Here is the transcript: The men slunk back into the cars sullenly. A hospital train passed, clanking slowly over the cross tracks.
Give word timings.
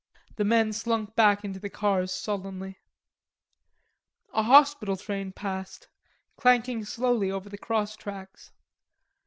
The 0.37 0.43
men 0.43 0.73
slunk 0.73 1.15
back 1.15 1.45
into 1.45 1.59
the 1.59 1.69
cars 1.69 2.11
sullenly. 2.11 2.79
A 4.33 4.41
hospital 4.41 4.97
train 4.97 5.31
passed, 5.31 5.89
clanking 6.37 6.83
slowly 6.85 7.29
over 7.31 7.49
the 7.49 7.57
cross 7.59 7.95
tracks. 7.95 8.51